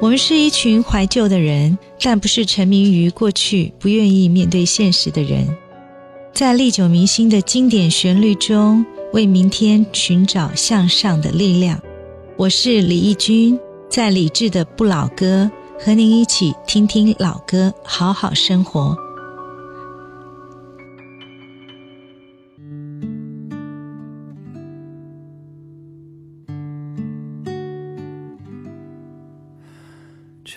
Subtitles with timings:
[0.00, 5.46] 我们是一群怀旧的人，但不是沉迷于过去、不愿意面对现实的人。
[6.32, 8.82] 在历久弥新的经典旋律中，
[9.12, 11.78] 为明天寻找向上的力量。
[12.38, 13.60] 我是李义君，
[13.90, 18.96] 在理智的不老歌，和您一起听听老歌，好好生活。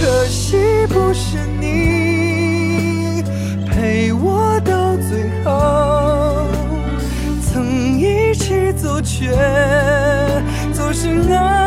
[0.00, 0.56] 可惜。
[0.90, 3.22] 不是你
[3.66, 6.46] 陪我到最后，
[7.42, 9.30] 曾一起走却
[10.72, 11.57] 走失那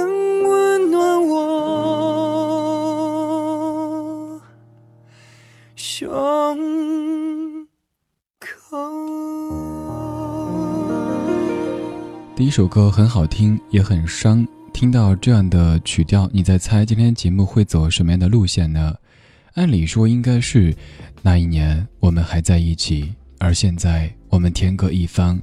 [0.00, 1.36] 能温暖我
[5.76, 7.66] 胸
[8.38, 8.78] 口。
[12.34, 14.48] 第一首歌很好听，也很伤。
[14.72, 18.94] 听到这样的曲调，你在猜今天节目会走什么样的路线呢？
[19.54, 20.74] 按理说应该是
[21.20, 25.38] 那一年我们还在一起，而现在我们天各一方。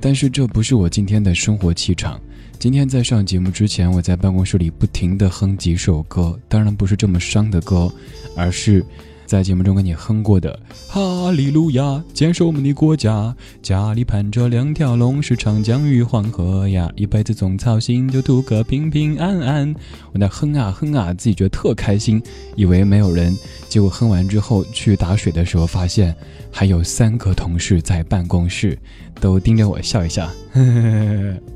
[0.00, 2.20] 但是这不是我今天的生活气场。
[2.58, 7.92] 今天在上节目之前，我在办公室里不停地哼几首歌，当然不是这么伤的歌，
[8.36, 8.84] 而是。
[9.26, 10.56] 在节目中跟你哼过的
[10.92, 11.82] 《哈利路亚》，
[12.14, 19.74] 坚守我们的国家，家里盘着两条龙，是长江与黄河呀，一辈子总操心，就图个平平安安。
[20.12, 22.22] 我那哼啊哼啊，自己觉得特开心，
[22.54, 23.36] 以为没有人，
[23.68, 26.14] 结果哼完之后去打水的时候，发现
[26.52, 28.78] 还有三个同事在办公室，
[29.20, 30.24] 都盯着我笑一笑。
[30.52, 31.55] 呵呵呵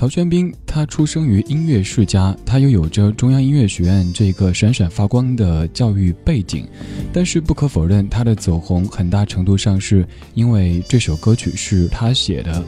[0.00, 6.66] 曹轩宾，他出生于音乐世家，他又有着中央音乐学院这个闪闪发光的教育背景，
[7.12, 12.64] 但是不可否认，他的走红很大程度上是因为这首歌曲是他写的。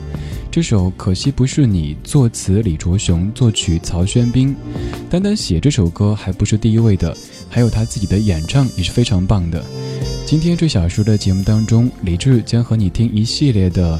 [0.51, 4.55] 这首《可惜不是你》，作词李卓雄，作曲曹轩宾。
[5.09, 7.17] 单单写这首歌还不是第一位的，
[7.49, 9.65] 还有他自己的演唱也是非常棒的。
[10.23, 13.99] 今天这小时的节目当中，李志将和你听一系列的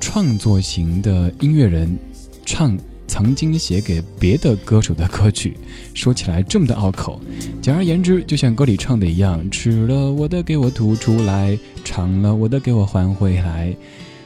[0.00, 1.94] 创作型的音乐人。
[2.44, 5.56] 唱曾经写给别的歌手的歌曲，
[5.94, 7.20] 说起来这么的拗口。
[7.60, 13.74] 简而言之，就像歌里唱的一样：吃了我的给我吐出来，尝了我的给我还回来。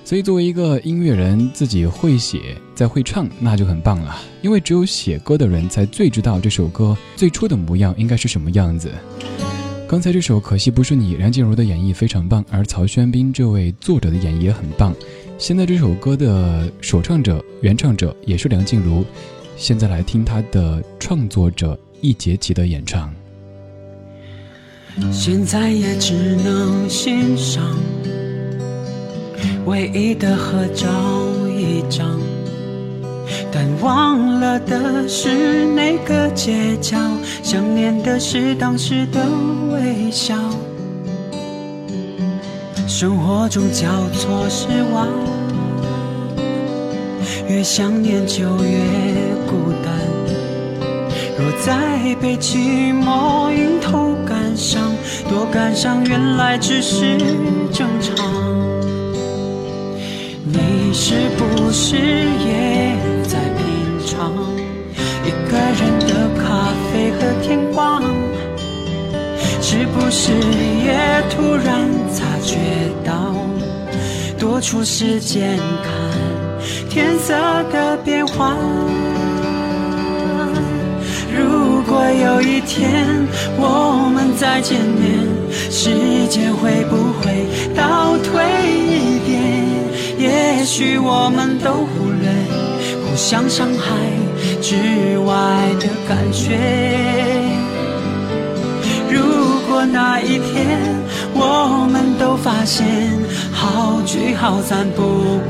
[0.04, 4.16] 所以，作为一个音乐人，自己会写再会唱，那就很棒了。
[4.40, 8.92] 因为只有写歌的人才最知道这首歌最初的模样应该是什么样子。
[9.88, 14.94] 刚才这首《可惜不是你》，梁静茹的演绎非常棒，而曹轩宾这位作者的演绎也很棒。
[15.38, 19.04] 现在这首歌的首唱者、原唱者也是梁静茹。
[19.54, 23.12] 现在来听她的创作者易杰奇的演唱。
[25.12, 27.62] 现在也只能欣赏
[29.66, 30.88] 唯一的合照
[31.50, 32.18] 一张，
[33.52, 36.98] 但忘了的是那个街角，
[37.42, 39.22] 想念的是当时的
[39.70, 40.34] 微笑。
[42.88, 45.08] 生活中交错失望，
[47.48, 48.78] 越想念就越
[49.46, 49.92] 孤单。
[51.36, 54.94] 若再被寂寞迎头赶上，
[55.28, 57.18] 多感伤原来只是
[57.72, 58.14] 正常。
[60.44, 63.66] 你是不是也在品
[64.06, 64.32] 尝
[65.24, 68.15] 一个人的咖啡和天光？
[69.68, 70.94] 是不是也
[71.28, 72.56] 突然察觉
[73.04, 73.34] 到，
[74.38, 77.34] 多出时间看天色
[77.72, 78.54] 的变化？
[81.36, 83.04] 如果有一天
[83.58, 85.26] 我们再见面，
[85.68, 85.90] 时
[86.28, 88.44] 间会不会倒退
[88.86, 89.36] 一点？
[90.16, 92.30] 也许我们都忽略
[93.02, 93.96] 互相伤害
[94.62, 95.34] 之外
[95.80, 97.35] 的感觉。
[99.84, 100.78] 那一天，
[101.34, 102.86] 我们都发现，
[103.52, 105.02] 好聚好散不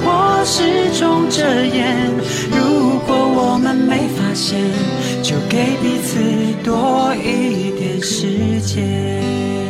[0.02, 2.10] 过是种遮掩。
[2.50, 4.58] 如果我们没发现，
[5.22, 6.18] 就给彼此
[6.64, 9.65] 多一点时间。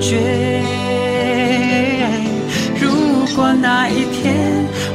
[0.00, 0.62] 觉。
[2.80, 2.88] 如
[3.36, 4.34] 果那一天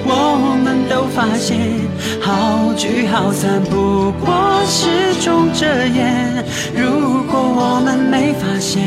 [0.05, 1.59] 我们都都发现，
[2.21, 6.43] 好聚好散不过是种遮掩。
[6.73, 8.81] 如果我们没发现，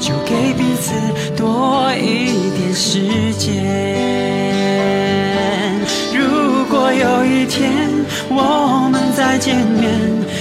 [0.00, 0.92] 就给彼此
[1.36, 3.46] 多一点时间。
[6.12, 7.88] 如果有一天
[8.28, 9.88] 我们再见面，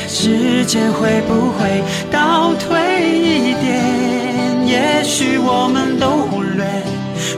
[0.07, 3.94] 时间会不会倒退一点？
[5.05, 6.65] 也许我们都忽略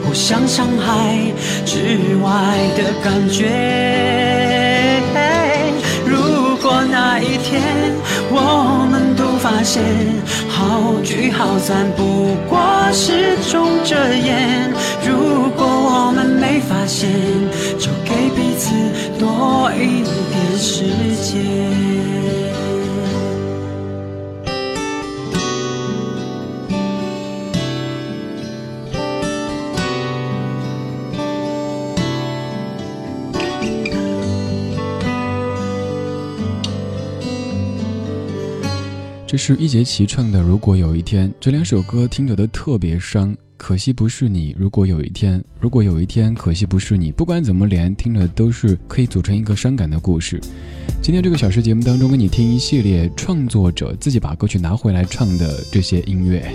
[0.01, 1.17] 互相伤害
[1.65, 2.31] 之外
[2.77, 3.43] 的感觉。
[6.05, 7.61] 如果那一天
[8.31, 9.83] 我们都发现
[10.47, 12.57] 好聚好散不过
[12.93, 14.71] 是种遮掩，
[15.05, 17.11] 如果我们没发现，
[17.77, 18.71] 就给彼此
[19.19, 20.85] 多一点时
[21.21, 21.76] 间。
[39.37, 43.35] 是一节齐唱的《如果有一天》，这两首歌听着都特别伤。
[43.57, 47.11] 可惜不是你，如果有一天，如果有一天，可惜不是你。
[47.11, 50.39] 不管怎么连，听着都是可以组成一个伤感的故事。
[51.01, 56.49] 今天这个小时节目当中，跟你听一系列创作者自己把歌曲拿回来唱的这些音乐。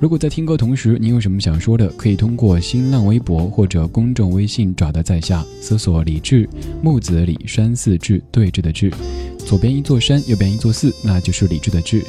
[0.00, 6.48] 如果在听歌同时，你有什么想说的，可以通过新浪微博或者公众微信找到在下，搜索李志
[6.80, 8.92] 木子李山寺志对峙的志。
[9.44, 12.04] 左边一座山，右边一座寺，那就是李智的智。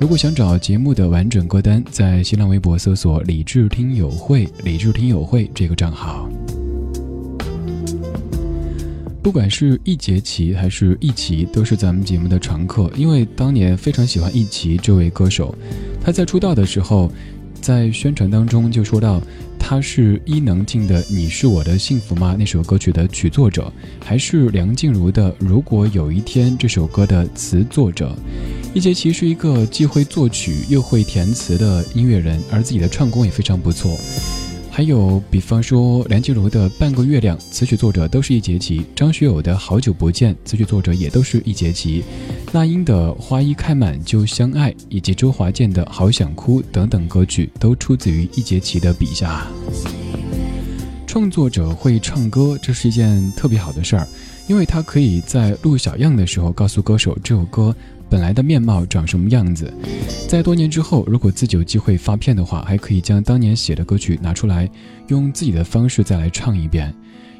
[0.00, 6.30] 如果想找节目的完整歌单，在新浪微博搜索“李智听友会”，李智听友会这个账号。
[9.20, 15.52] 不管是易杰奇还是易奇，都是咱们节目的常客，因为当年非常喜欢易奇这位歌手。
[16.00, 17.10] 他在出道的时候，
[17.60, 19.20] 在宣传当中就说到。
[19.60, 23.70] 他是伊能静的《你是我的幸福吗》那首歌曲的曲作者，
[24.02, 28.16] 还是梁静茹的《如果有一天》这首歌的词作者。
[28.78, 33.98] 易杰奇是一个既会作曲又会填词的音乐人，而自己的唱功也非常不错。
[34.70, 42.04] 还有，比方说梁静茹的《半个月亮》，词曲作者都是一节棋；张学友的《好久不见》，词曲作者也都是一节棋；
[42.52, 49.44] 那英的《花一开满就相爱》，以及周华健的《好想哭》等等歌曲，都出自于一节棋的笔下。
[51.04, 54.06] 创作者会唱歌，这是一件特别好的事儿，
[54.46, 57.74] 因为他可以在录小样的时候告诉歌手这首歌。
[58.10, 59.72] 本来的面貌长什么样子？
[60.28, 64.68] 在多年之后，如果自己有机会发片的话，还可以将当年写的歌曲拿出来，
[65.08, 66.94] 用自己的方式再来唱一遍。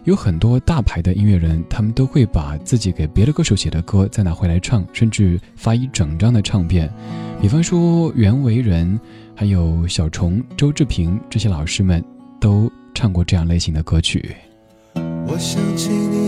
[0.05, 6.91] 有很多大牌的音乐人，他们都会把自己给别的歌手写的歌再拿回来唱，甚至发一整张的唱片。
[7.43, 8.99] 比方说袁惟仁，
[9.35, 12.03] 还有小虫、周志平这些老师们，
[12.41, 14.35] 都唱过这样类型的歌曲。
[14.95, 16.28] 我想起你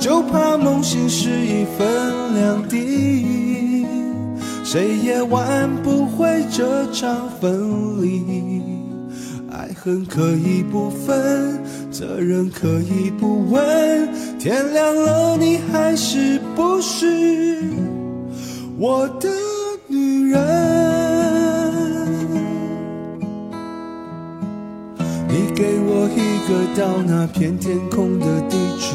[0.00, 3.84] 就怕梦醒时一分两地，
[4.64, 8.62] 谁也挽不回这场分离。
[9.50, 17.60] 爱恨可以不分，责任可以不问，天亮了你还是不是
[18.78, 19.28] 我的
[19.88, 20.38] 女人？
[25.28, 28.94] 你给我一个到那片天空的地址。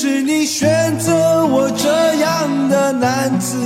[0.00, 3.58] 是你选择我这样的男子，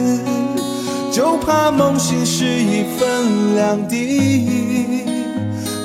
[1.13, 5.05] 就怕梦醒时已分两地，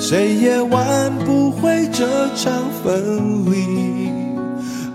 [0.00, 4.10] 谁也挽不回这场分离。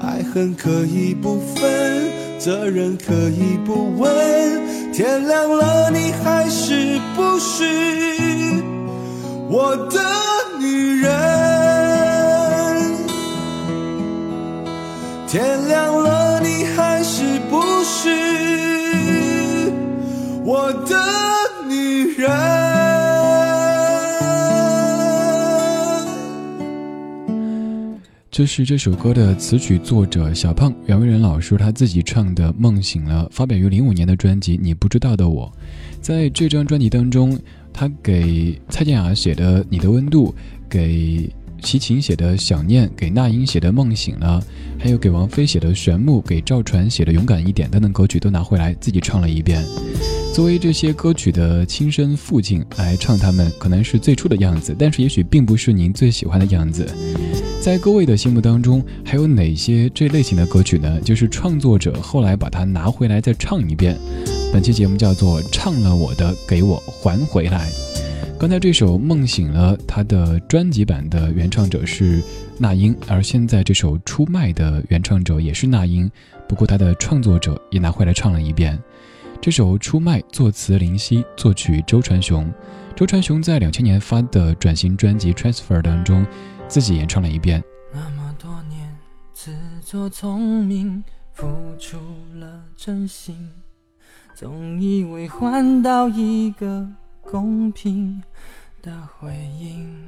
[0.01, 4.12] 爱恨可以不分，责任可以不问，
[4.91, 7.63] 天亮了你还是不是
[9.48, 10.01] 我的
[10.60, 11.52] 女人？
[15.33, 18.07] 天亮了，你还是不是
[20.45, 20.95] 我的
[21.67, 22.29] 女人？
[28.29, 35.51] 这是这首歌的词曲作者小胖袁惟仁老师他自己唱的《梦醒了》，发表于零五年的专辑《你不知道的我》。
[35.99, 37.35] 在这张专辑当中，
[37.73, 40.27] 他给蔡健雅写的《你的温度》，
[40.69, 41.27] 给。
[41.63, 44.43] 齐秦写的《想念》，给那英写的《梦醒了》，
[44.84, 49.64] 还有给王菲写的《玄木》，给赵传写的《勇敢一点》等等歌曲都拿回来自己唱了一遍。
[50.33, 56.85] 作为这些歌曲的亲生父亲来唱，他们可能是最初的样子，但是也许并不是您最喜欢的样子。
[57.61, 61.00] 在各位的心目当中，还有哪些这类型的歌曲呢？
[61.01, 63.98] 就是创作者后来把它拿回来再唱一遍。
[64.51, 67.72] 本期节目叫做《唱了我的，给我还回来》。
[68.44, 72.22] 刚才这首《梦醒了》，它的专辑版的原唱者是
[72.58, 76.12] 那英，而现在这首《出卖》的原唱者也是那英，
[76.46, 78.77] 不过他的创作者也拿回来唱了一遍。
[79.40, 82.53] 这首《出卖》作词林夕，作曲周传雄。
[82.98, 86.25] 周传雄在两千年发的转型专辑《Transfer》当中，
[86.68, 87.64] 自己演唱了一遍。
[87.94, 88.94] 那么多年
[89.34, 91.01] 自作聪明，
[91.32, 91.48] 付
[91.79, 91.98] 出
[92.36, 93.51] 了真心，
[94.36, 96.90] 总以为换到一个。
[97.29, 98.22] 公平
[98.81, 100.07] 的回应，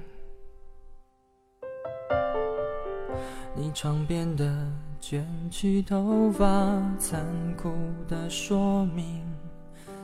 [3.55, 4.45] 你床边的
[4.99, 6.45] 卷曲头发，
[6.99, 7.25] 残
[7.57, 7.71] 酷
[8.07, 9.23] 的说明，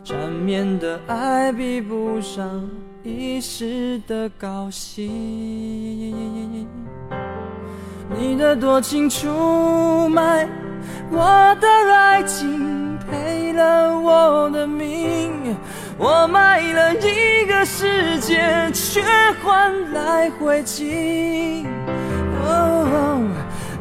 [0.04, 2.68] 缠绵的爱比不上
[3.04, 5.08] 一时的高兴。
[8.18, 10.48] 你的多情出卖
[11.12, 11.20] 我
[11.62, 12.81] 的爱情，
[13.12, 15.56] 赔了我的命。
[15.98, 19.04] 我卖了一个世界，却
[19.44, 21.66] 换来灰烬。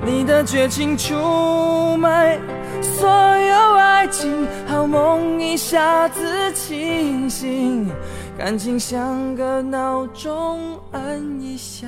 [0.03, 2.39] 你的绝情出卖
[2.83, 7.89] 所有爱情，好梦一下子清醒，
[8.37, 11.87] 感情像个闹钟，按一下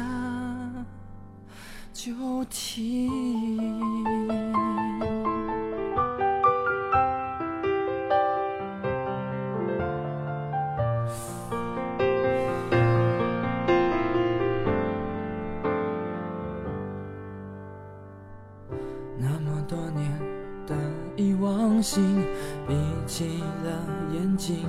[1.93, 2.13] 就
[2.51, 3.11] 停。
[21.43, 22.25] 忘形
[22.69, 22.75] 闭
[23.05, 23.71] 起了
[24.15, 24.65] 眼睛，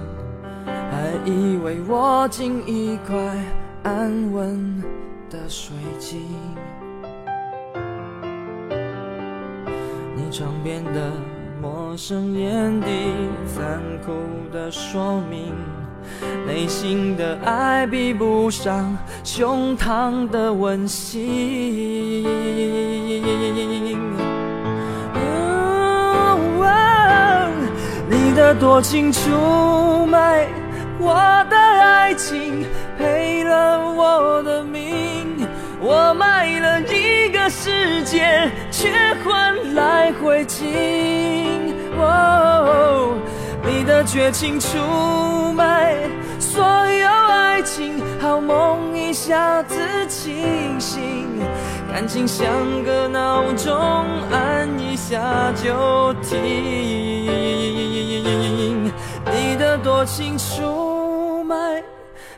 [0.65, 3.15] 还以为握紧一块
[3.83, 4.81] 安稳
[5.29, 6.19] 的水晶。
[10.15, 11.11] 你床边的
[11.61, 12.87] 陌生眼底，
[13.45, 14.11] 残酷
[14.51, 15.53] 的说明，
[16.47, 22.23] 内心的爱比不上胸膛的温馨。
[28.59, 30.47] 多情出卖
[30.99, 31.13] 我
[31.49, 32.65] 的爱情，
[32.97, 34.81] 赔了我的命。
[35.81, 38.89] 我卖了一个世界，却
[39.23, 40.63] 换来灰烬。
[43.65, 44.77] 你的绝情出
[45.53, 45.95] 卖
[46.39, 49.75] 所有爱情，好梦一下子
[50.07, 50.92] 清醒，
[51.93, 52.43] 感情像
[52.83, 53.71] 个闹钟，
[54.31, 56.41] 按一下就停。
[59.31, 61.83] 你的多情出卖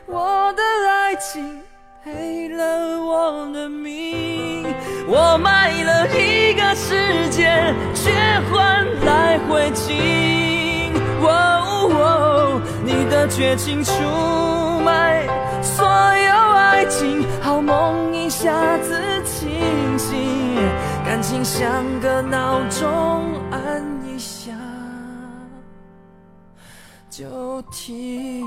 [0.04, 1.58] 我的爱情
[2.04, 4.66] 赔了我的命。
[5.08, 8.12] 我卖了一个世界，却
[8.52, 10.92] 换来灰烬。
[11.22, 13.92] 哦，你的绝情出
[14.84, 15.26] 卖
[15.62, 19.15] 所有爱情，好梦一下子
[21.04, 24.52] 感情像个闹钟，按一下
[27.08, 28.44] 就停。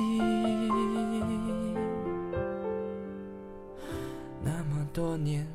[4.43, 5.47] 那么多年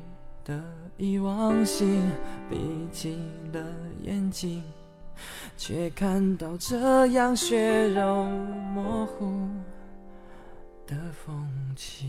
[0.43, 0.61] 的
[0.97, 2.01] 遗忘性，
[2.49, 3.17] 闭起
[3.53, 3.61] 了
[4.03, 4.63] 眼睛。
[5.55, 8.25] 却看到这样血肉
[8.73, 9.47] 模糊
[10.85, 12.05] 的风景。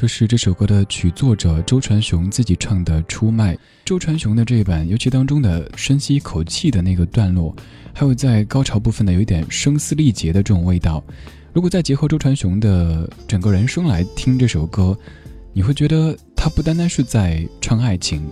[0.00, 3.56] 这是这首歌的曲作者周传雄自己唱的《出卖》。
[3.84, 7.52] 周传雄的这一版，尤其当中的深吸一口气的那个段落，
[7.92, 11.02] 还有在高潮部分的有一点声嘶力竭的这种味道。
[11.52, 14.96] 如果再结合周传雄的整个人生来听这首歌，
[15.52, 18.24] 你会觉得他不单单是在唱爱情。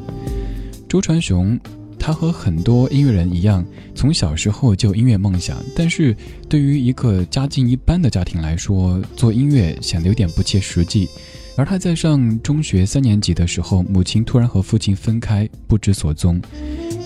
[0.88, 1.58] 周传雄，
[1.98, 6.16] 他和很多音乐人一样，从小时候就音乐梦想，但是
[6.48, 11.08] 对于一个家境一般的家庭来说，做音乐显得有点不切实际。
[11.56, 16.40] 而他在上中学三年级的时候，母亲突然和父亲分开，不知所踪。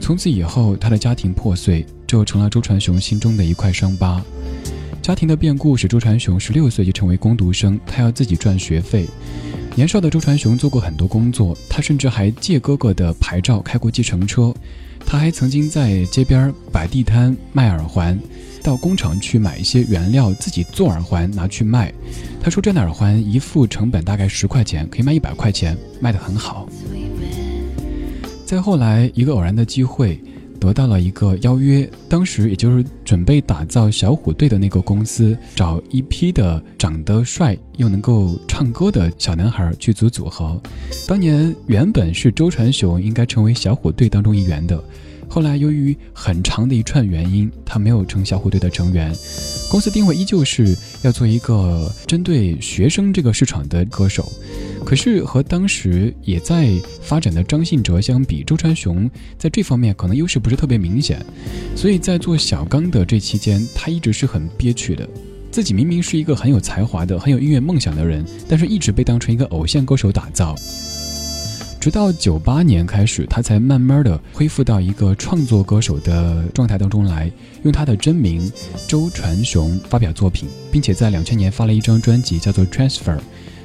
[0.00, 4.20] 从此以后，他的家庭破碎，就成了周传雄心中的一块伤疤。
[5.00, 9.06] 家庭的变故使周传雄十六岁就成为工读生，他要自己赚学费。
[9.76, 14.52] 年少的周传雄做过很多工作，他甚至还借哥哥的牌照开过计程车。
[15.06, 18.18] 他还曾经在街边摆地摊卖耳环，
[18.62, 21.92] 到工厂去买一些原料自己做耳环拿去卖。
[22.40, 26.68] 他说这样的耳环一副成本大概十块钱，可以卖一百块钱，卖得很好。
[28.44, 30.20] 再后来一个偶然的机会。
[30.60, 40.60] 得到了一个邀约，当时也就是准备打造小虎队的那个公司，找一批的长得帅又能够唱歌的小男孩去组组合。
[41.08, 44.78] 当年原本是周传雄应该成为小虎队当中一员的，
[45.30, 49.16] 后来由于很长的一串原因，他没有成小虎队的成员。
[49.70, 54.30] 公司定位依旧是要做一个针对学生这个市场的歌手。
[54.84, 61.24] 可是和当时也在发展的张信哲相比，周传雄在这方面可能优势不是特别明显，
[61.76, 65.08] 所以在做小刚的这期间，他一直是很憋屈的。
[65.52, 70.56] 自己明明是一个很有才华的、很有音乐梦想的人，但是一直被当成一个偶像歌手打造。
[71.80, 78.52] 直到九八年开始，他才慢慢的恢复到一个创作歌手的状态当中来，用他的真名
[78.86, 83.16] 周传雄发表作品，并且在两千年发了一张专辑，叫做《Transfer》。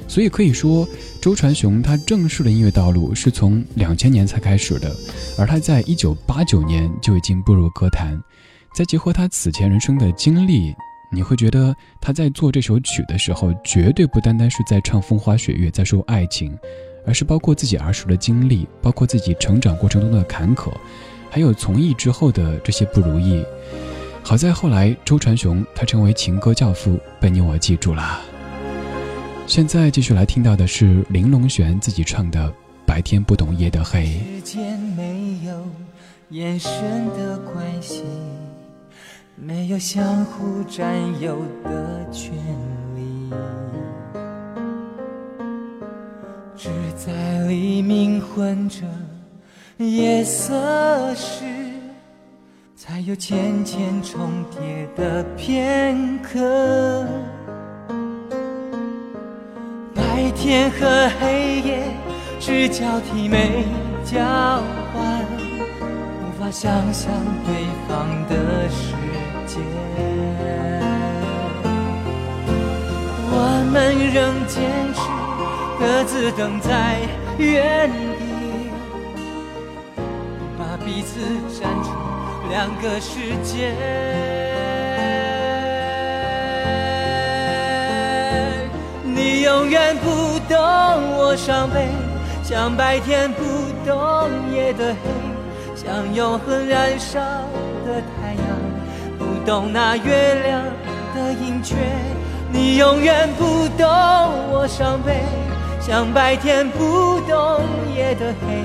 [0.08, 0.88] 所以可以说，
[1.20, 4.96] 周传雄他正式的音乐道路是从两千年才开始的，
[5.36, 8.18] 而他在一九八九年就已经步入歌坛。
[8.74, 10.74] 再结合他此前人生的经历，
[11.12, 16.56] 你会觉得他在做这首曲的时候，绝对不单单是在唱风花雪月，在说爱情，
[17.06, 20.70] 而是包括自己儿时的经历，包括自己成长过程中的坎坷，
[21.30, 23.44] 还有从艺之后的这些不如意。
[24.22, 28.20] 好在后来，周传雄他成为情歌教父，被你我记住了。
[29.46, 32.48] 现在继续来听到的是林隆璇自己唱的
[32.84, 34.04] 《白天不懂夜的黑》。
[34.34, 35.54] 之间没有
[36.30, 36.72] 眼神
[37.16, 38.02] 的关系，
[39.36, 42.32] 没有相互占有的权
[42.96, 43.30] 利，
[46.56, 47.12] 只在
[47.46, 48.80] 黎明混着
[49.76, 51.44] 夜色时，
[52.74, 57.06] 才有渐渐重叠的片刻。
[59.94, 61.82] 白天和黑夜
[62.40, 63.66] 只交替没
[64.02, 64.18] 交
[64.94, 65.24] 换，
[66.22, 67.12] 无法想象
[67.44, 67.54] 对
[67.86, 68.94] 方的世
[69.46, 69.60] 界。
[73.38, 74.64] 我们仍坚
[74.94, 75.00] 持
[75.78, 76.96] 各自等在
[77.36, 78.70] 原地，
[80.58, 81.20] 把彼此
[81.52, 81.92] 站成
[82.48, 83.74] 两个世界。
[89.04, 90.56] 你永远不懂
[91.18, 91.88] 我伤悲，
[92.42, 93.42] 像白天不
[93.84, 94.98] 懂夜的黑，
[95.74, 97.20] 像永恒燃烧
[97.84, 98.44] 的太阳，
[99.18, 100.62] 不懂那月亮
[101.14, 101.76] 的盈缺。
[102.50, 103.86] 你永远不懂
[104.50, 105.24] 我伤悲，
[105.86, 107.62] 像白天不懂
[107.94, 108.64] 夜的黑，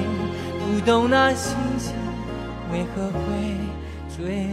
[0.60, 1.94] 不懂那星星
[2.74, 3.22] 为何会
[4.18, 4.51] 坠。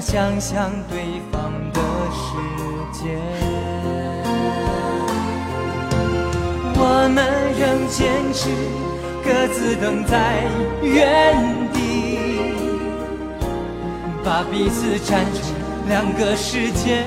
[0.00, 2.26] 想象对方的世
[2.92, 3.18] 界。
[6.82, 7.22] 我们
[7.58, 8.48] 仍坚持
[9.22, 10.44] 各自等在
[10.82, 11.36] 原
[11.74, 12.18] 地，
[14.24, 15.42] 把彼此站成
[15.88, 17.04] 两个世界。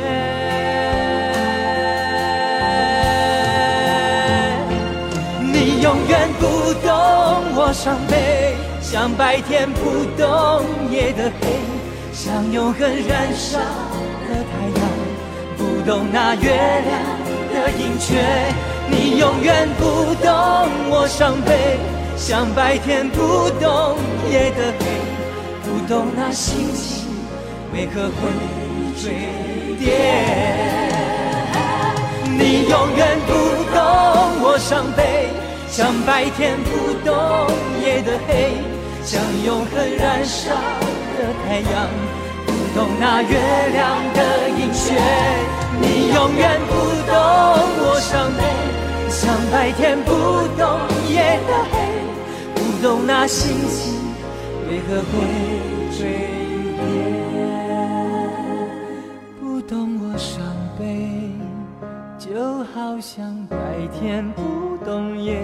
[5.42, 6.94] 你永远不懂
[7.56, 11.48] 我伤悲，像白天不懂夜的黑，
[12.14, 14.82] 像永恒燃烧的太阳，
[15.58, 16.94] 不懂那月亮
[17.52, 18.22] 的盈缺。
[18.88, 20.32] 你永远不懂
[20.92, 21.80] 我伤悲，
[22.16, 23.98] 像白天不懂
[24.32, 24.86] 夜的黑，
[25.64, 27.10] 不懂那星星
[27.74, 28.30] 为何会
[29.02, 29.10] 坠
[29.80, 29.98] 跌。
[32.38, 33.34] 你永远不
[33.74, 33.82] 懂
[34.44, 35.30] 我伤悲。
[35.68, 37.50] 像白天不懂
[37.84, 38.54] 夜的黑，
[39.04, 40.52] 像永恒燃烧
[41.18, 41.74] 的太阳，
[42.46, 43.34] 不懂那月
[43.72, 43.82] 亮
[44.14, 44.84] 的盈缺。
[45.82, 46.72] 你永远不
[47.08, 47.14] 懂
[47.80, 48.42] 我伤悲，
[49.10, 49.22] 像
[49.52, 50.10] 白天不
[50.58, 50.62] 懂
[51.10, 51.74] 夜的黑，
[52.56, 53.94] 不懂那星星
[54.70, 55.14] 为何会
[55.98, 56.00] 坠
[56.78, 56.86] 跌，
[59.40, 60.42] 不懂我伤
[60.78, 61.32] 悲，
[62.18, 63.56] 就好像白
[64.00, 64.42] 天不。
[64.86, 65.40] 懂夜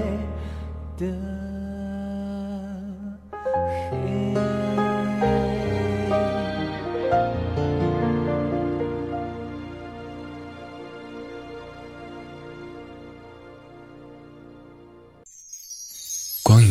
[0.98, 1.06] 的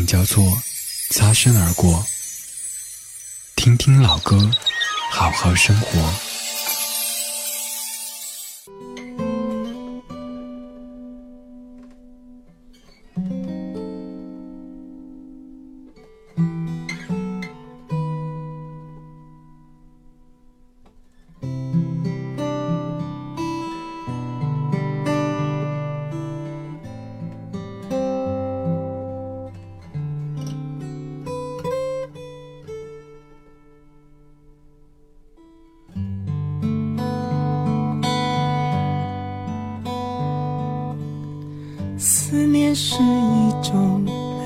[0.09, 0.63] 叫做，
[1.11, 2.07] 擦身而过。
[3.57, 4.51] 听听老歌，
[5.11, 6.28] 好好生活。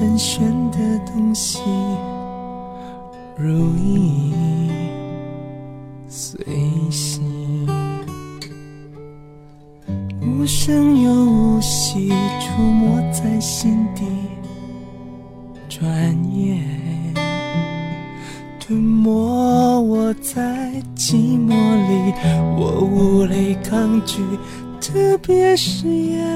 [0.03, 1.61] 很玄的东西，
[3.37, 4.35] 如影
[6.09, 6.45] 随
[6.91, 7.23] 形，
[10.21, 12.09] 无声又无息，
[12.41, 14.03] 触摸在心底，
[15.69, 15.88] 转
[16.35, 16.65] 眼
[18.59, 22.12] 吞没我在寂寞里，
[22.59, 24.19] 我无力抗拒，
[24.81, 26.32] 特别是夜。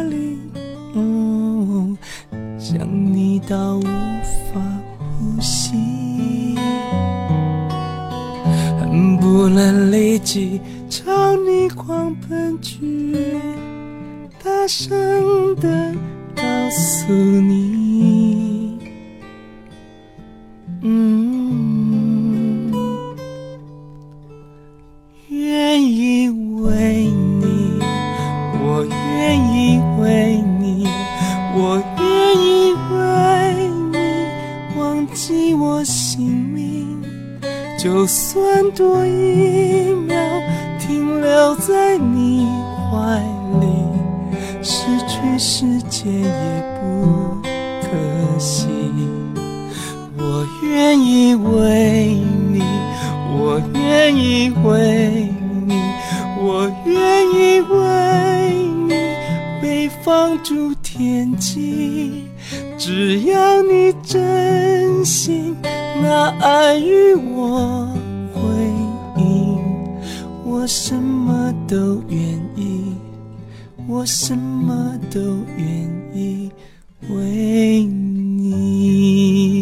[62.78, 65.56] 只要你真心
[66.02, 67.88] 拿爱与我
[68.32, 68.40] 回
[69.16, 69.58] 应，
[70.44, 72.18] 我什么都愿
[72.56, 72.94] 意，
[73.88, 75.20] 我什么都
[75.56, 75.66] 愿
[76.14, 76.50] 意
[77.08, 79.55] 为你。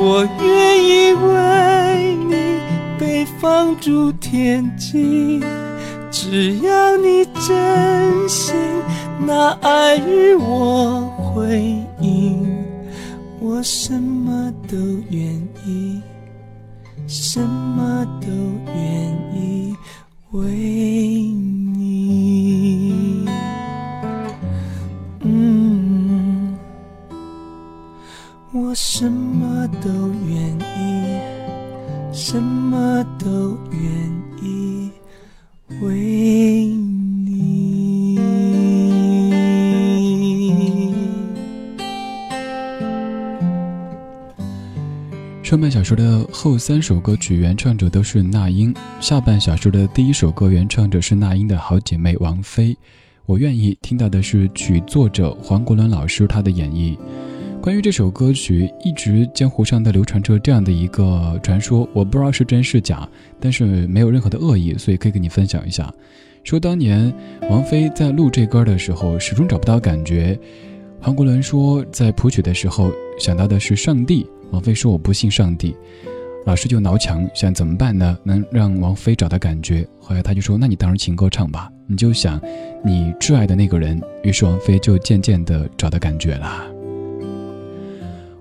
[0.00, 2.60] 我愿意为你
[2.98, 5.42] 被放逐天际，
[6.10, 8.54] 只要你真心
[9.26, 11.12] 拿爱与我。
[11.34, 12.64] 回应，
[13.40, 14.76] 我什么都
[15.10, 15.20] 愿
[15.64, 16.00] 意，
[17.06, 18.26] 什么都
[18.74, 19.76] 愿意
[20.32, 21.57] 为你。
[28.68, 29.88] 我什么都
[30.28, 31.18] 愿意，
[32.12, 33.80] 什么都愿
[34.42, 34.90] 意
[35.80, 36.76] 为。
[45.42, 52.76] 上半小说的后三首歌曲原唱者都是那英，下半小说的第一首歌原唱者是那英的好姐妹王菲。
[53.24, 56.98] 我愿意听到的是曲作者黄国伦老师他的演绎。
[57.60, 63.06] 关于这首歌曲，一直江湖上的流传着这样的一个传说，我不知道是真是假，
[63.38, 65.92] 但是没有任何的恶意，所以可以跟你分享一下。
[66.44, 67.12] 说当年
[67.50, 70.38] 王菲在录这歌的时候，始终找不到感觉。
[71.00, 74.26] 黄国伦说，在谱曲的时候想到的是上帝。
[74.50, 75.76] 王菲说：“我不信上帝。”
[76.46, 78.16] 老师就挠墙，想怎么办呢？
[78.22, 79.86] 能让王菲找到感觉。
[80.00, 82.40] 后来他就说：“那你当然情歌唱吧，你就想
[82.82, 86.77] 你挚爱的那个人。”于是王菲就渐渐地找到感觉了。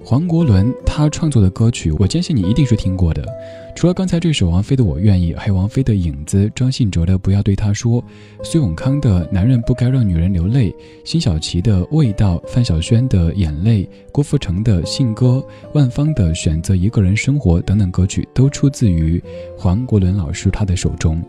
[0.09, 3.27] 黄国伦他创作的歌曲，我坚信你一定是听过的。
[3.75, 8.01] 除了刚才这首王菲的《我愿意》，还有王菲的《影子》，张信哲的《不要对他说》，
[8.41, 10.71] 苏永康的《男人不该让女人流泪》，
[11.03, 19.21] 辛晓琪的《味道》，范晓萱的《眼泪》，郭富城的《信鸽》，万芳的《选择一个人生活》等等歌曲，都出自于
[19.57, 21.21] 黄国伦老师他的手中。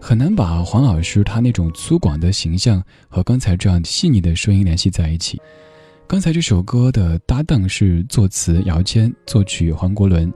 [0.00, 5.38] 很难把黄老师他那种粗犷的形象和刚才这样细腻的声音联系在一起。
[6.08, 10.32] 刚才这首歌的搭档是作词姚谦，作曲黄国伦。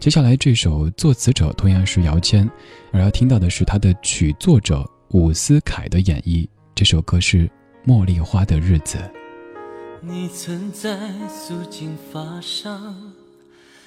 [0.00, 2.50] 接下来这首作词者同样是姚谦，
[2.92, 6.44] 而要听到的是他的曲作者伍思凯的演绎。
[6.74, 7.46] 这首歌是
[7.86, 8.98] 《茉莉花的日子》。
[10.00, 13.12] 你曾在素净发上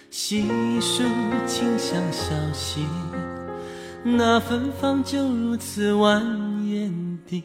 [0.09, 0.45] 细
[0.79, 1.03] 数
[1.45, 2.85] 清香小溪，
[4.05, 6.23] 那芬芳就如此蜿
[6.61, 7.43] 蜒地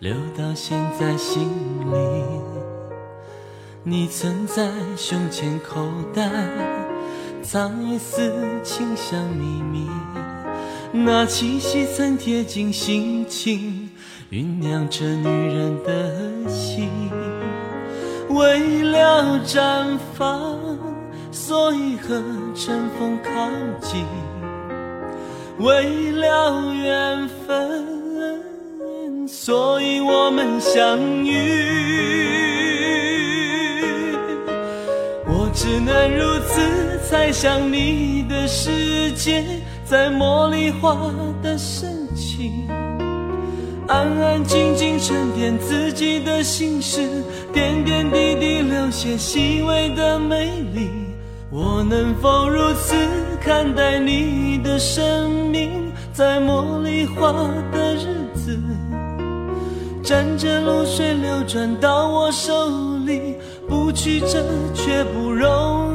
[0.00, 2.77] 流到现在心里。
[3.84, 6.28] 你曾在胸前口袋
[7.42, 8.30] 藏一丝
[8.62, 9.88] 清香秘密，
[10.92, 13.88] 那气息曾贴近心情，
[14.30, 16.90] 酝酿着女人的心。
[18.28, 20.58] 为了绽放，
[21.30, 22.22] 所以和
[22.54, 23.48] 尘封靠
[23.80, 24.04] 近；
[25.58, 32.87] 为了缘分，所以我们相遇。
[35.88, 39.42] 能如此猜想你的世界，
[39.86, 41.10] 在茉莉花
[41.42, 42.68] 的深情，
[43.86, 47.08] 安安静静沉淀自己的心事，
[47.54, 50.90] 点点滴滴留下细微的美丽。
[51.50, 52.94] 我能否如此
[53.40, 57.32] 看待你的生命，在茉莉花
[57.72, 58.60] 的日子，
[60.02, 62.52] 沾着露水流转到我手
[63.06, 63.36] 里。
[63.68, 64.44] 不曲折，
[64.74, 65.87] 却不容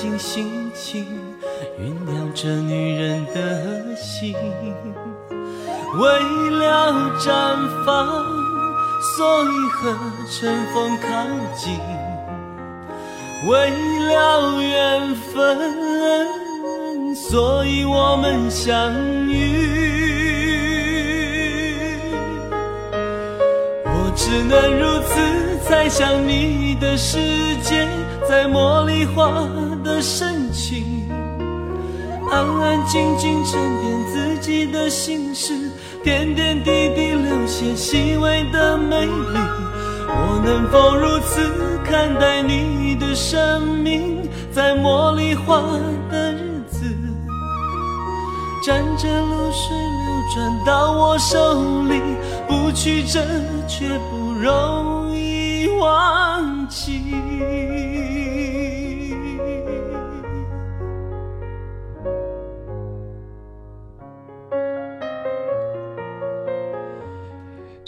[0.00, 0.57] 星星
[32.88, 35.70] 静静沉淀自己的心事，
[36.02, 39.38] 点点滴滴留下细微的美丽。
[40.08, 45.60] 我能否如此看待你的生命，在茉莉花
[46.10, 46.86] 的日子，
[48.64, 52.00] 沾着露水流转到我手里，
[52.48, 53.20] 不曲折
[53.68, 54.28] 却不。
[54.38, 57.17] 容易忘记。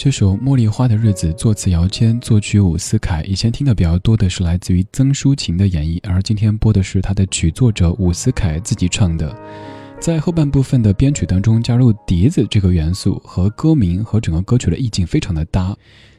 [0.03, 3.22] 这首《茉莉花的日子》作词姚谦，作曲伍思凯。
[3.28, 9.36] 以前听的比较多的是来自于曾淑琴的演绎，而今天播的是他的曲作者伍思凯自己唱的。
[10.01, 15.76] 在后半部分的编曲当中加入笛子这个元素，和歌名和整个歌曲的意境非常的搭。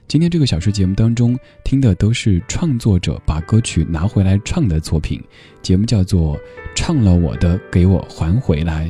[0.07, 5.19] 今天这个小时节目当中听的都是创作者把歌曲拿回来唱的作品，
[5.63, 6.37] 节目叫做
[6.75, 8.87] 《唱了我的给我还回来》。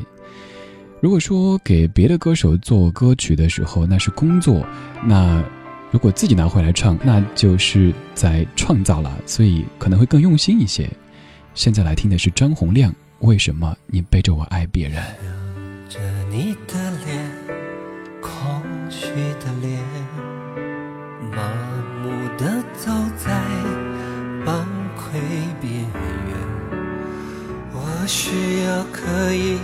[1.02, 4.64] 如果说给别的歌手做歌曲的时候那是工作，
[5.04, 5.44] 那
[5.90, 10.88] 如果自己拿回来唱，那就是在创造了，所以可能会更用心一些。
[11.56, 15.02] 现在来听的是张洪亮，为什么你背着我爱别人？
[15.90, 16.00] 着
[16.30, 17.32] 你的脸，
[18.22, 19.08] 空虚
[19.40, 19.82] 的脸。
[21.32, 21.42] 麻
[22.04, 23.42] 木的走在
[24.46, 24.54] 崩
[24.96, 25.18] 溃
[25.60, 26.38] 边缘，
[27.74, 29.58] 我需要可以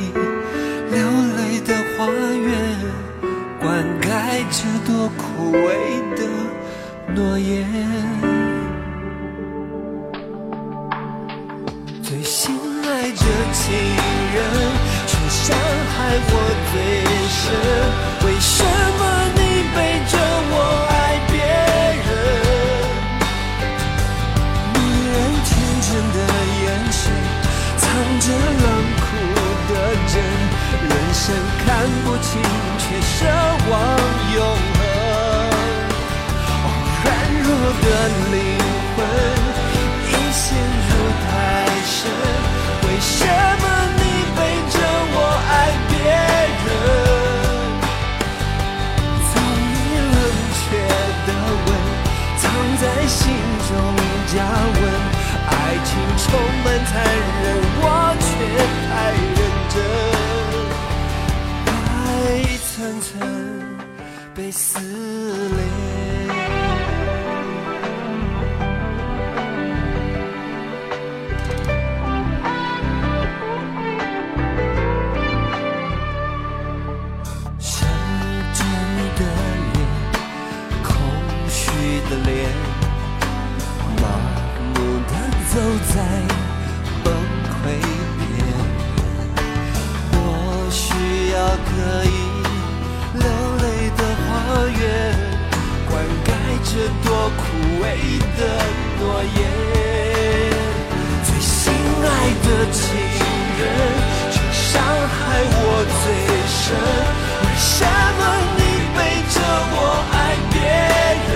[1.68, 2.49] 的花园，
[3.59, 4.07] 灌溉
[4.49, 5.68] 这朵枯萎
[6.15, 6.22] 的
[7.13, 7.68] 诺言。
[12.01, 13.76] 最心爱着情
[14.34, 14.38] 人，
[15.07, 15.57] 却伤
[15.91, 15.95] 害
[16.30, 16.34] 我
[16.72, 16.74] 最
[17.36, 17.43] 深，
[18.26, 18.26] 为
[37.88, 37.91] 的
[38.31, 38.35] 灵
[38.95, 38.97] 魂
[40.03, 40.43] 已陷
[40.88, 40.91] 入
[41.23, 41.31] 太
[41.85, 41.95] 深，
[42.83, 43.15] 为什
[43.61, 43.63] 么
[43.95, 44.01] 你
[44.35, 44.39] 背
[44.73, 44.75] 着
[45.13, 45.17] 我
[45.47, 45.51] 爱
[45.88, 45.95] 别
[46.65, 46.67] 人？
[49.31, 49.33] 早
[49.71, 49.73] 已
[50.11, 50.15] 冷
[50.59, 50.59] 却
[51.27, 51.29] 的
[51.65, 51.67] 吻，
[52.41, 52.43] 藏
[52.81, 53.17] 在心
[53.69, 53.71] 中
[54.27, 54.79] 加温。
[55.49, 55.51] 爱
[55.85, 56.27] 情充
[56.63, 57.26] 满残忍，
[98.38, 98.43] 的
[98.99, 99.39] 诺言
[101.25, 101.73] 最心
[102.03, 102.05] 爱
[102.45, 102.83] 的情
[103.57, 103.61] 人
[104.31, 105.59] 却伤害我
[106.03, 106.05] 最
[106.47, 106.63] 深。
[107.41, 107.83] 为什
[108.17, 108.21] 么
[108.57, 108.59] 你
[108.95, 108.97] 背
[109.33, 109.35] 着
[109.73, 109.75] 我
[110.13, 110.15] 爱
[110.53, 110.55] 别
[111.27, 111.29] 人？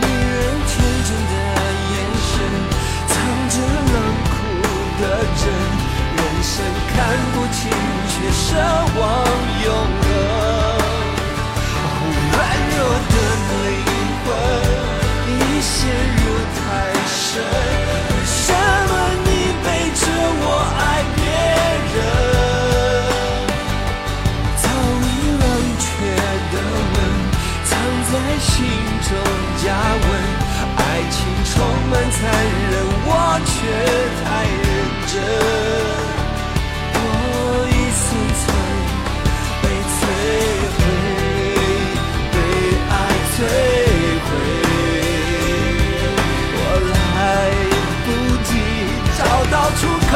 [0.00, 0.36] 女人？
[0.66, 0.70] 天
[1.06, 1.34] 真的
[1.92, 1.94] 眼
[2.26, 2.30] 神
[3.08, 3.10] 藏
[3.48, 3.54] 着
[3.92, 4.34] 冷酷
[5.00, 5.02] 的
[5.38, 5.40] 针
[6.16, 6.52] 人生
[6.94, 6.98] 看
[7.32, 7.60] 不清
[8.08, 8.42] 却奢
[8.98, 9.31] 望。
[29.12, 29.16] 用
[29.62, 29.64] 假
[30.02, 30.04] 吻，
[30.76, 31.16] 爱情
[31.50, 31.54] 充
[31.90, 32.18] 满残
[32.70, 32.72] 忍，
[33.04, 33.10] 我
[33.44, 33.52] 却
[34.24, 34.26] 太
[34.62, 34.64] 认
[35.10, 35.14] 真。
[36.94, 36.98] 我
[37.68, 38.02] 一次
[38.38, 38.42] 次
[39.62, 40.00] 被摧
[40.76, 40.80] 毁，
[42.32, 42.34] 被
[42.88, 42.92] 爱
[43.32, 43.36] 摧
[44.24, 44.28] 毁，
[46.56, 46.58] 我
[46.92, 46.94] 来
[48.04, 48.08] 不
[48.48, 48.50] 及
[49.18, 50.12] 找到出口。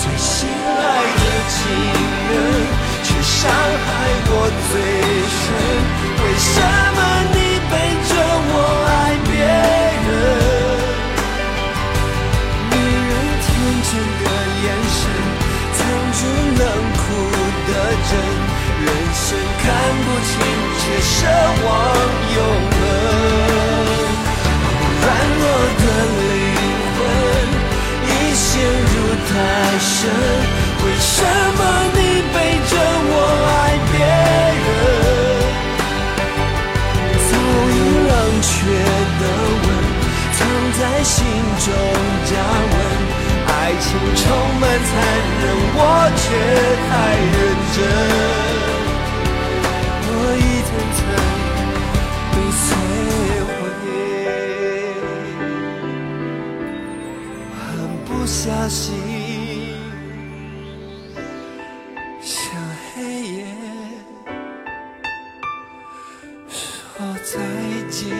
[0.00, 0.78] 最心爱
[1.20, 1.58] 的情
[2.30, 2.32] 人，
[3.04, 3.88] 却伤害
[4.26, 4.32] 我
[4.72, 5.09] 最。
[19.62, 19.66] 看
[20.04, 20.32] 不清，
[20.80, 21.08] 却奢
[21.64, 21.68] 望
[22.36, 22.38] 永
[22.70, 22.78] 恒。
[25.00, 25.04] 软
[25.38, 25.42] 弱
[25.80, 25.84] 的
[26.18, 26.22] 灵
[26.96, 26.98] 魂
[28.06, 28.48] 已陷
[28.90, 28.92] 入
[29.28, 29.32] 太
[29.78, 29.98] 深，
[30.82, 31.12] 为什
[31.58, 31.60] 么
[31.94, 31.98] 你
[32.32, 32.36] 背
[32.70, 32.72] 着
[33.12, 33.14] 我
[33.46, 33.58] 爱
[33.90, 33.94] 别
[34.64, 34.68] 人？
[37.28, 37.32] 早
[37.70, 38.48] 已冷却
[39.20, 39.22] 的
[39.62, 39.66] 吻，
[40.36, 40.38] 藏
[40.78, 41.14] 在心
[41.64, 41.66] 中
[42.26, 42.32] 加
[42.72, 42.74] 温。
[43.52, 43.86] 爱情
[44.16, 44.20] 充
[44.58, 44.90] 满残
[45.40, 45.42] 忍，
[45.76, 45.78] 我
[46.16, 46.22] 却
[46.88, 46.90] 太
[47.32, 47.36] 认
[47.74, 47.78] 真。
[58.20, 58.94] 不小心
[62.20, 62.54] 向
[62.92, 63.46] 黑夜
[66.50, 67.40] 说再
[67.88, 68.10] 见。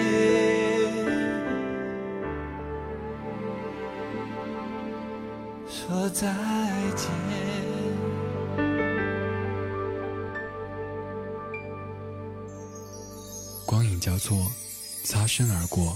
[5.68, 6.34] 说再
[6.96, 7.10] 见。
[13.66, 14.50] 光影交错，
[15.04, 15.94] 擦身而过。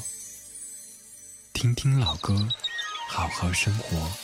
[1.55, 2.47] 听听老歌，
[3.35, 4.24] 和生活。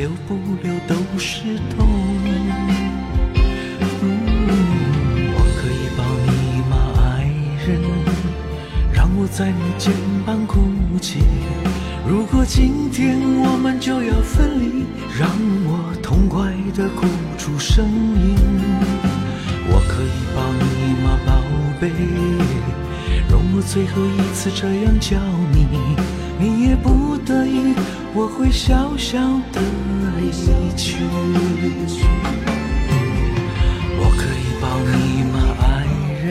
[0.00, 1.86] 留不留都是痛。
[5.34, 6.30] 我可以抱你
[6.70, 7.28] 吗，爱
[7.66, 7.68] 人？
[8.94, 9.92] 让我在你肩
[10.24, 10.58] 膀哭
[11.02, 11.20] 泣。
[12.08, 14.86] 如果今天我们就要分离，
[15.18, 15.28] 让
[15.66, 18.34] 我痛快的哭出声音。
[19.68, 21.30] 我可以抱你吗，宝
[21.78, 21.90] 贝？
[23.28, 25.18] 容我最后一次这样叫
[25.52, 25.68] 你，
[26.38, 27.59] 你也不得已，
[28.12, 29.18] 我会小小
[29.52, 29.60] 的
[30.18, 30.32] 离
[30.76, 30.96] 去。
[33.98, 35.86] 我可以抱你吗，爱
[36.24, 36.28] 人？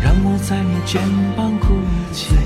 [0.00, 1.02] 让我在你肩
[1.36, 1.74] 膀哭
[2.12, 2.36] 泣。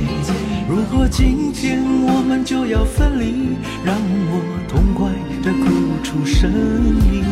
[0.69, 3.95] 如果今天我们就要分离，让
[4.31, 5.67] 我痛快的哭
[6.03, 7.25] 出声音。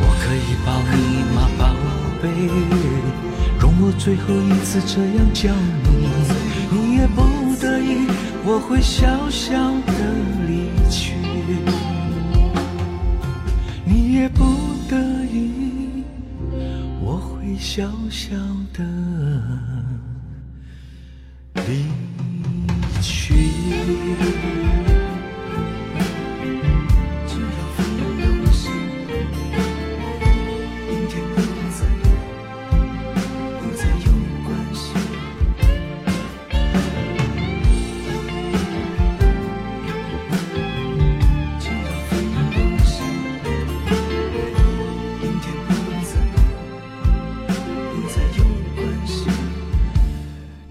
[0.00, 0.96] 我可以抱你
[1.34, 1.62] 吗，宝
[2.22, 2.24] 贝？
[3.60, 5.50] 容我最后一次这样叫
[5.84, 6.08] 你，
[8.48, 9.92] 我会小小的
[10.46, 11.14] 离去，
[13.84, 14.44] 你也不
[14.88, 16.04] 得已，
[17.02, 18.36] 我会小小
[18.72, 18.84] 的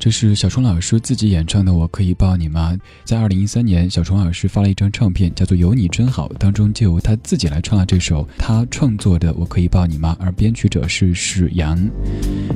[0.06, 2.74] 这是小虫老师自己演唱的《我可以抱你吗》。
[3.04, 11.76] 在二零一三年，小虫老师发了一张唱片，叫做《有你真好》，当中就由他自己来唱了这首他创作的《我可以抱你吗》，而编曲者是史阳。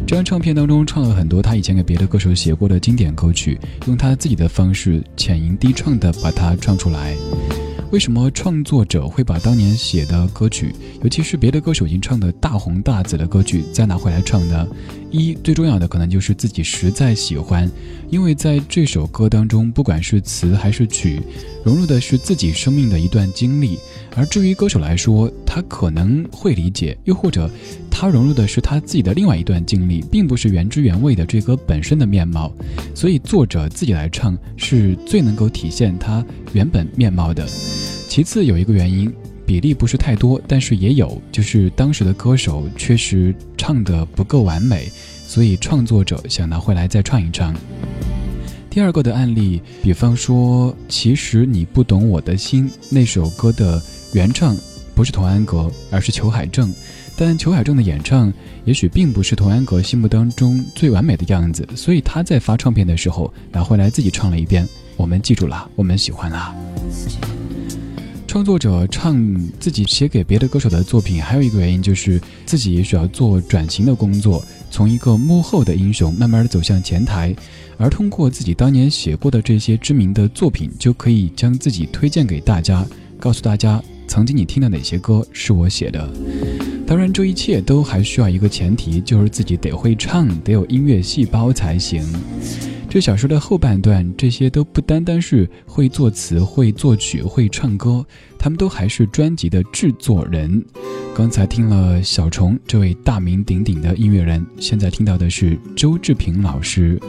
[0.06, 7.16] 这张唱片当中唱了很多他以前给别的歌手写过的经典歌曲，用他自己的方式浅吟低唱的把它唱出来。
[7.92, 10.72] 为什么创作者会把当年写的歌曲，
[11.02, 14.68] 尤其是别的歌手已经唱的大红大紫的歌曲，再拿回来唱呢？
[15.10, 17.68] 一最重要的可能就是自己实在喜欢，
[18.12, 21.20] 因为在这首歌当中，不管是词还是曲，
[21.66, 23.80] 融入的是自己生命的一段经历。
[24.16, 27.50] 而至于歌手来说，他可能会理解，又或者
[27.90, 32.54] 他融入的是他自己的另外一段经历，并不是原汁原味的这歌本身的面貌。
[32.94, 36.24] 所以作者自己来唱，是最能够体现他
[36.54, 37.48] 原本面貌的。
[38.20, 39.10] 其次有一个原因，
[39.46, 44.92] 比例不是太多，但是也有，就是当时的歌手确实唱得不够完美，
[45.26, 47.56] 所以创作者想拿回来再唱一唱。
[48.70, 54.54] 第二个的案例，比方说，其实你不懂我的心那首歌的原唱
[54.94, 56.74] 不是童安格，而是裘海正，
[57.16, 58.34] 但裘海正的演唱
[58.66, 64.68] 也许并不是童安格心目当中最完美的样子，所以他在发唱片的时候拿回来自己唱了一遍，
[64.98, 66.54] 我们记住了，我们喜欢了。
[68.30, 69.20] 创作者唱
[69.60, 77.36] 自己写给别的歌手的作品，还有一个原因就是自己也需要做转型的工作，从一个幕后的英雄慢慢的走向前台，
[77.80, 82.86] 而通过自己当年写过的这些知名的作品，就可以将自己推荐给大家，
[83.20, 86.12] 告诉大家曾经你听的哪些歌是我写的。
[86.88, 92.04] 当然，这一切都还需要一个前提，就是自己得会唱，得有音乐细胞才行。
[92.90, 98.04] 这小说的后半段，这些都不单单是会作词、会作曲、会唱歌，
[98.40, 100.66] 他们都还是专辑的制作人。
[101.14, 107.00] 刚才听了小虫这位大名鼎鼎的音乐人，现在听到的是周志平老师，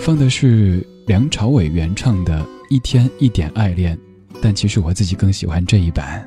[0.00, 3.94] 放的是梁朝伟原唱的《一天一点爱恋》，
[4.40, 6.26] 但其实我自己更喜欢这一版。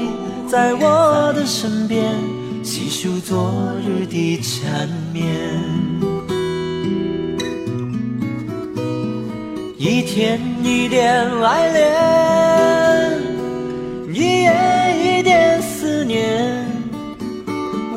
[0.51, 2.13] 在我的身边，
[2.61, 5.25] 细数昨日的缠绵？
[9.77, 11.09] 一天一点
[11.41, 13.21] 爱恋，
[14.13, 14.51] 一夜
[15.01, 16.65] 一点思念。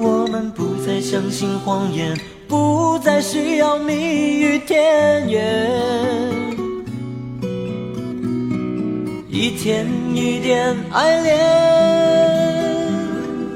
[0.00, 3.94] 我们不再相信谎言，不再需要蜜
[4.38, 5.68] 语甜言。
[9.28, 9.84] 一天
[10.14, 11.34] 一点爱恋，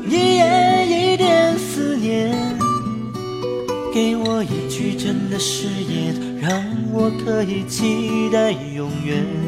[0.09, 2.35] 一夜一点思念。
[3.93, 6.29] 给我一句真的誓言。
[6.41, 9.48] 让我可以期待永远。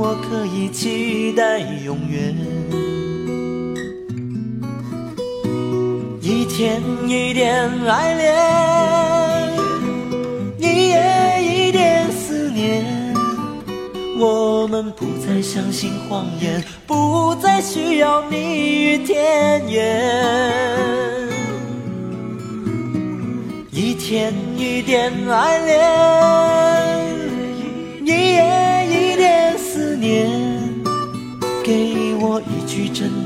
[0.00, 2.32] 我可以期待永远。
[6.22, 8.32] 一天一点爱恋，
[10.56, 12.86] 一夜一点思念，
[14.16, 21.28] 我们不再相信谎言，不再需要蜜语甜言。
[23.72, 25.80] 一天一点爱恋，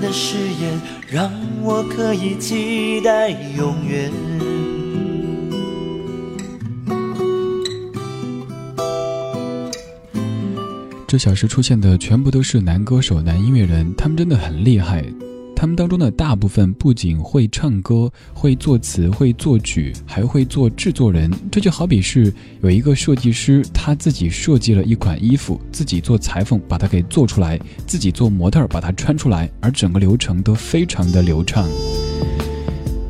[0.03, 1.31] 的誓言，让
[1.63, 4.11] 我可以期待永远。
[11.07, 15.05] 这小时出现的全部都是男歌手、男音乐人，他们真的很厉害。
[15.63, 21.31] 他们当中的大部分不仅会唱歌、会作词、会作曲，还会做制作人。
[21.53, 31.69] 这就好比是有一个设计师，他自己设计了一款衣服，自己做裁缝把它给做出来，自己做模特把它穿出来，而整个流程都非常的流畅。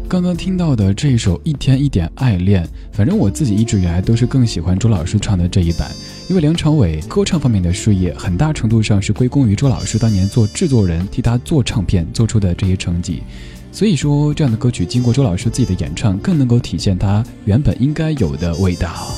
[0.07, 5.91] 刚刚听到的这一首《一天一点爱恋》，反正我自己一直以来都是更喜欢周老师唱的这一版，
[6.29, 13.23] 因为梁朝伟歌唱方面的事业很大程度上是归功于周老师当年做制作人替他做唱片做出的这些成绩，
[13.71, 19.09] 所以说这样的歌曲经过周老师自己的演唱，更能够体现他原本应该有的味道。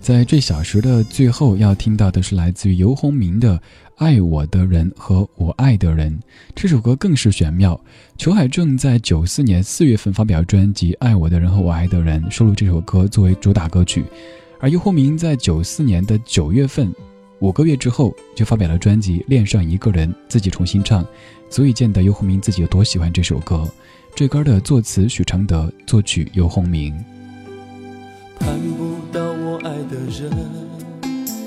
[0.00, 3.56] 在这小时的最后要听到的是来自于游鸿明的
[3.96, 6.12] 《爱我的人和我爱的人》，
[6.54, 7.80] 这首歌更是玄妙。
[8.18, 14.04] 裘海正在九四年四月份发表专辑《爱我的人和我爱的人》，收录这首歌作为主打歌曲。
[14.62, 16.94] 而游鸿明在九四年的九月份，
[17.38, 21.02] 五个月之后就发表了专辑《恋上一个人》，自己重新唱，
[21.48, 23.66] 足以见得游鸿明自己有多喜欢这首歌。
[24.14, 26.92] 这歌的作词许常德，作曲游鸿明。
[28.38, 30.30] 盼不到我爱的人，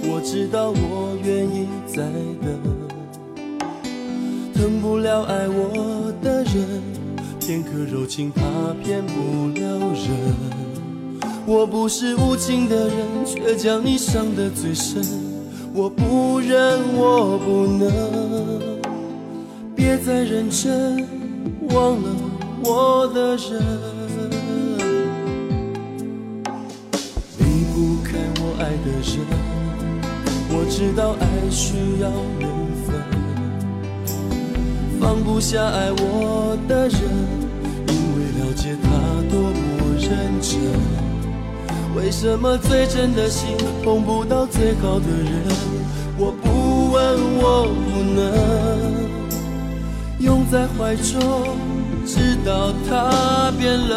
[0.10, 2.02] 我知道我愿意再
[2.42, 2.60] 等。
[4.56, 6.82] 疼不了爱我的人，
[7.40, 8.42] 片刻柔情怕
[8.84, 10.83] 骗不了人。
[11.46, 15.04] 我不是无情的人，却将你伤得最深。
[15.74, 17.92] 我不忍，我不能，
[19.76, 21.06] 别再认真，
[21.70, 22.10] 忘了
[22.64, 23.62] 我的人。
[27.40, 29.20] 离不开我爱的人，
[30.50, 32.50] 我知道爱需要缘
[32.86, 32.96] 分。
[34.98, 37.02] 放不下爱我的人，
[37.90, 38.88] 因为了解他
[39.30, 39.54] 多么
[40.00, 41.03] 认真。
[41.96, 45.44] 为什么最真的心碰不到最好的人？
[46.18, 48.24] 我不问，我不能
[50.20, 51.58] 拥在怀中，
[52.06, 53.92] 直到他变冷。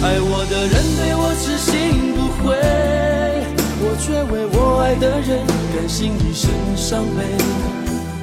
[0.00, 2.56] 爱我的人对我痴心不悔，
[3.80, 7.18] 我却为我爱的人甘心一生伤悲。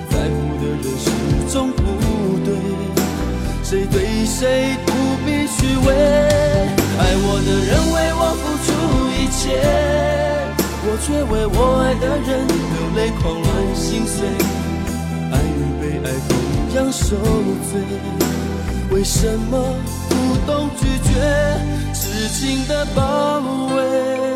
[0.10, 1.06] 在乎的人始
[1.52, 1.82] 终不
[2.46, 2.50] 对，
[3.62, 4.92] 谁对谁不
[5.66, 5.88] 虚伪。
[7.00, 8.70] 爱我的人为我付出
[9.10, 9.42] 一切，
[10.86, 13.46] 我却为我爱的人流泪狂乱
[13.76, 14.16] 心碎。
[15.32, 16.32] 爱与被爱同
[16.76, 17.18] 样受
[17.72, 17.82] 罪，
[18.92, 19.54] 为什么
[20.08, 20.14] 不
[20.46, 21.10] 懂拒绝
[21.94, 23.42] 痴情的包
[23.76, 24.35] 围？